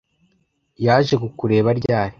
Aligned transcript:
Yaje 0.85 1.15
kukureba 1.23 1.69
ryari 1.79 2.09